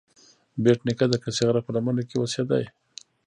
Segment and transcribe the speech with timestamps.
[0.63, 2.57] بېټ نیکه د کسي غره په لمنو کې اوسیده.